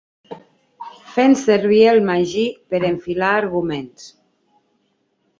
[1.17, 4.07] Fent servir el magí per enfilar arguments.